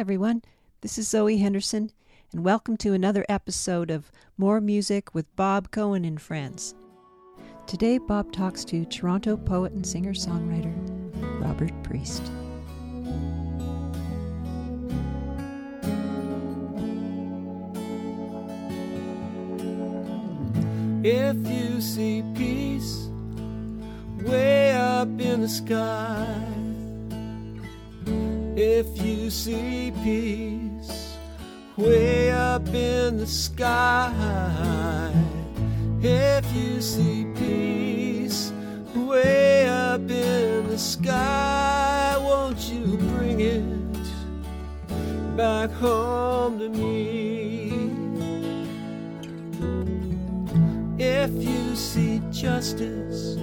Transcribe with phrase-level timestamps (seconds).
[0.00, 0.40] everyone.
[0.80, 1.90] This is Zoe Henderson,
[2.32, 6.74] and welcome to another episode of More Music with Bob Cohen and Friends.
[7.66, 10.74] Today, Bob talks to Toronto poet and singer songwriter
[11.42, 12.22] Robert Priest.
[21.04, 23.10] If you see peace
[24.22, 26.69] way up in the sky,
[28.60, 31.16] if you see peace
[31.78, 34.12] way up in the sky,
[36.02, 38.52] if you see peace
[38.94, 43.66] way up in the sky, won't you bring it
[45.38, 47.88] back home to me?
[50.98, 53.38] If you see justice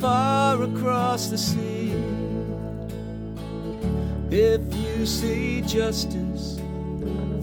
[0.00, 1.94] far across the sea,
[4.30, 6.60] if you see justice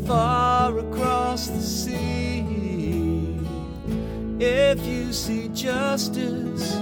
[0.05, 2.45] far across the sea,
[4.39, 6.77] if you see justice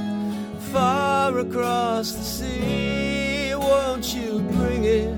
[0.72, 5.16] far across the sea, won't you bring it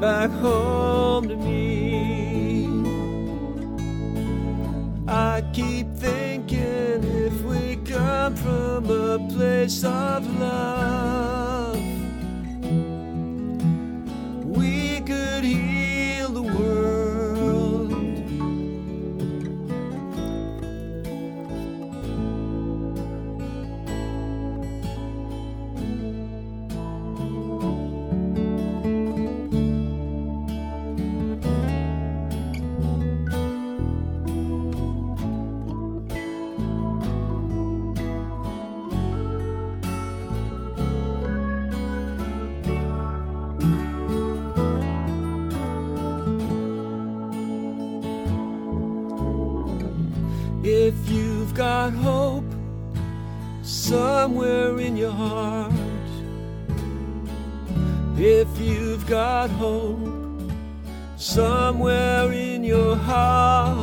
[0.00, 1.72] back home to me?
[5.06, 11.51] I keep thinking if we come from a place of love,
[50.64, 52.44] If you've got hope
[53.62, 55.72] somewhere in your heart,
[58.16, 59.98] if you've got hope
[61.16, 63.82] somewhere in your heart,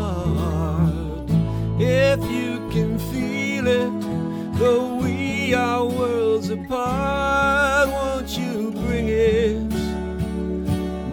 [1.81, 9.69] if you can feel it, though we are worlds apart, won't you bring it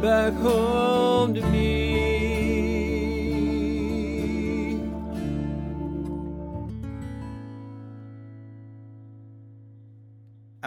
[0.00, 1.65] back home to me?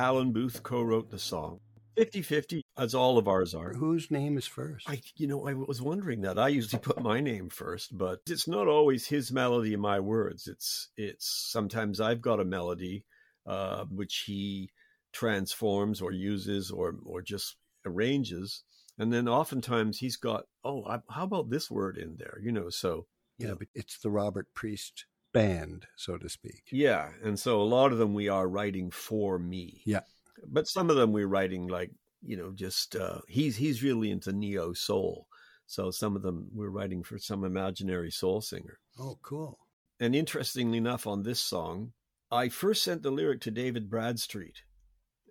[0.09, 1.59] Alan Booth co-wrote the song.
[1.96, 3.74] 50-50, as all of ours are.
[3.74, 4.90] Whose name is first?
[4.90, 6.40] I, you know, I was wondering that.
[6.40, 10.47] I usually put my name first, but it's not always his melody and my words.
[10.47, 13.06] It's, it's sometimes I've got a melody,
[13.46, 14.72] uh, which he
[15.14, 18.64] transforms or uses or, or just arranges.
[18.97, 22.40] And then oftentimes he's got, oh, I, how about this word in there?
[22.41, 23.06] You know, so
[23.38, 26.63] yeah, but it's the Robert Priest band, so to speak.
[26.72, 29.81] Yeah, and so a lot of them we are writing for me.
[29.85, 30.01] Yeah.
[30.47, 31.91] But some of them we're writing like,
[32.22, 35.28] you know, just uh he's he's really into neo soul.
[35.67, 38.79] So some of them we're writing for some imaginary soul singer.
[38.97, 39.59] Oh, cool.
[40.00, 41.94] And interestingly enough on this song,
[42.31, 44.63] I first sent the lyric to David Bradstreet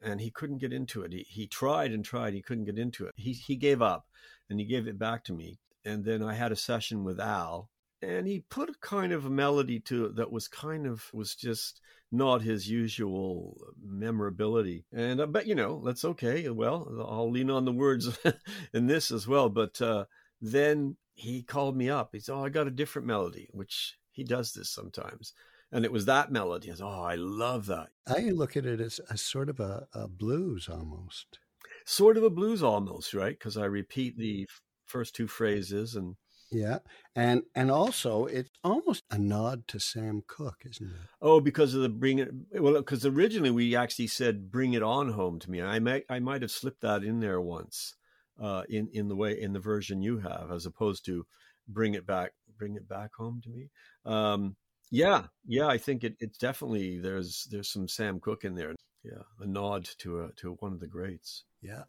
[0.02, 1.12] and he couldn't get into it.
[1.12, 3.14] He he tried and tried, he couldn't get into it.
[3.16, 4.06] He he gave up
[4.48, 5.58] and he gave it back to me.
[5.84, 7.70] And then I had a session with Al
[8.02, 11.34] and he put a kind of a melody to it that was kind of was
[11.34, 11.80] just
[12.12, 14.84] not his usual memorability.
[14.92, 16.48] And uh, but you know that's okay.
[16.48, 18.08] Well i'll lean on the words
[18.72, 20.04] in this as well but uh,
[20.40, 22.10] then he called me up.
[22.12, 25.32] He said oh i got a different melody which he does this sometimes.
[25.70, 26.70] And it was that melody.
[26.70, 27.88] I said, oh i love that.
[28.06, 31.38] I look at it as a sort of a, a blues almost.
[31.84, 33.36] sort of a blues almost right?
[33.38, 34.48] Because i repeat the
[34.86, 36.16] first two phrases and
[36.50, 36.78] Yeah,
[37.14, 41.08] and and also it's almost a nod to Sam Cooke, isn't it?
[41.20, 42.30] Oh, because of the bring it.
[42.52, 46.20] Well, because originally we actually said "bring it on home to me." I might I
[46.20, 47.94] might have slipped that in there once,
[48.40, 51.26] uh, in in the way in the version you have, as opposed to
[51.68, 53.70] "bring it back, bring it back home to me."
[54.06, 54.56] Um,
[54.90, 58.74] yeah, yeah, I think it, it's definitely there's there's some Sam Cooke in there.
[59.04, 61.44] Yeah, a nod to a to one of the greats.
[61.60, 61.84] Yeah.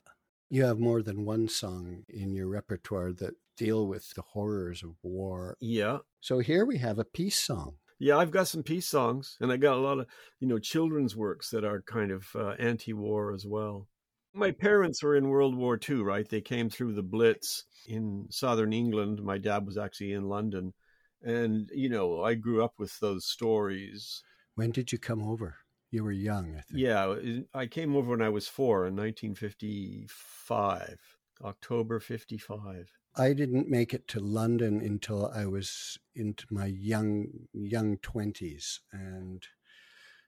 [0.49, 4.95] You have more than one song in your repertoire that deal with the horrors of
[5.03, 5.55] war.
[5.59, 7.77] Yeah, So here we have a peace song.
[7.99, 10.07] yeah, I've got some peace songs, and I got a lot of
[10.39, 13.87] you know children's works that are kind of uh, anti-war as well.
[14.33, 16.27] My parents were in World War II, right?
[16.27, 19.21] They came through the Blitz in southern England.
[19.23, 20.73] My dad was actually in London.
[21.21, 24.23] And, you know, I grew up with those stories.
[24.55, 25.57] When did you come over?
[25.91, 26.80] You were young, I think.
[26.80, 27.15] Yeah,
[27.53, 31.18] I came over when I was four in 1955.
[31.44, 32.91] October 55.
[33.15, 39.47] I didn't make it to London until I was into my young young 20s and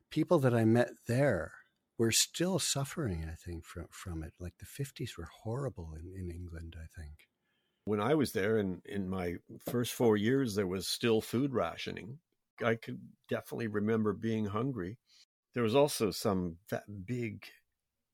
[0.10, 1.54] people that I met there
[1.98, 6.32] were still suffering I think from from it like the 50s were horrible in, in
[6.32, 7.28] England I think
[7.86, 9.36] when I was there in in my
[9.70, 12.20] first 4 years there was still food rationing
[12.64, 13.00] I could
[13.30, 14.98] definitely remember being hungry
[15.54, 17.46] there was also some that big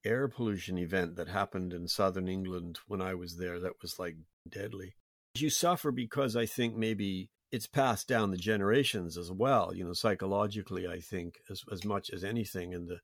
[0.03, 4.15] air pollution event that happened in southern England when I was there that was like
[4.49, 4.95] deadly.
[5.35, 9.93] You suffer because I think maybe it's passed down the generations as well, you know,
[9.93, 12.99] psychologically, I think, as, as much as anything, and the,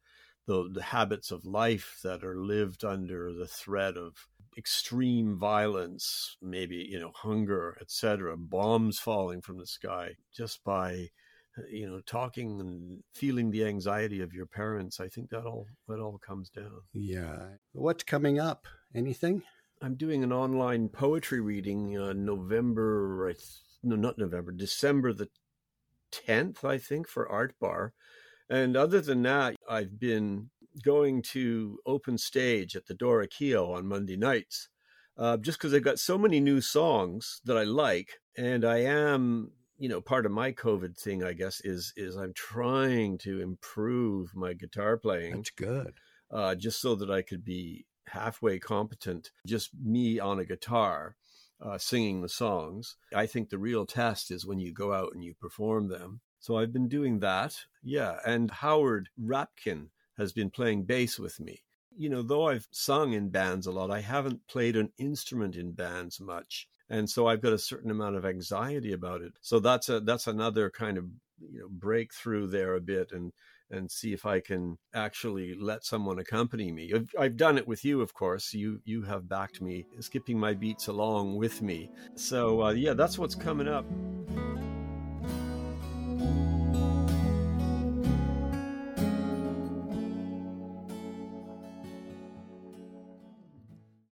[0.47, 4.27] the, the habits of life that are lived under the threat of
[4.57, 11.09] extreme violence, maybe, you know, hunger, etc., bombs falling from the sky just by
[11.69, 15.99] you know talking and feeling the anxiety of your parents i think that all that
[15.99, 16.81] all comes down.
[16.93, 17.47] Yeah.
[17.73, 18.67] What's coming up?
[18.95, 19.43] Anything?
[19.81, 23.33] I'm doing an online poetry reading uh, november
[23.83, 25.29] no not november december the
[26.11, 27.93] 10th i think for art bar
[28.49, 30.49] and other than that i've been
[30.83, 34.69] going to open stage at the dora keogh on monday nights
[35.17, 39.51] uh, just because i've got so many new songs that i like and i am
[39.77, 44.35] you know part of my covid thing i guess is is i'm trying to improve
[44.35, 45.93] my guitar playing that's good.
[46.31, 51.15] uh, just so that i could be halfway competent just me on a guitar
[51.63, 52.97] uh, singing the songs.
[53.15, 56.19] I think the real test is when you go out and you perform them.
[56.39, 59.87] So i've been doing that yeah and howard rapkin
[60.17, 61.63] has been playing bass with me.
[61.95, 65.71] You know though i've sung in bands a lot i haven't played an instrument in
[65.71, 69.33] bands much and so I've got a certain amount of anxiety about it.
[69.41, 71.05] So that's a that's another kind of
[71.39, 73.31] you know breakthrough there a bit and
[73.71, 76.91] and see if I can actually let someone accompany me.
[76.93, 78.53] I've, I've, done it with you, of course.
[78.53, 81.89] You you have backed me, skipping my beats along with me.
[82.15, 83.85] So uh, yeah, that's what's coming up.